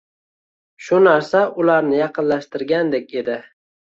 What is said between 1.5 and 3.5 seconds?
ularni yaqinlashtirgandek edi.